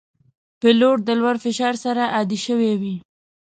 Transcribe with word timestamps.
پیلوټ 0.59 0.97
د 1.05 1.09
لوړ 1.19 1.35
فشار 1.45 1.75
سره 1.85 2.03
عادي 2.15 2.39
شوی 2.45 2.71
وي. 2.81 2.95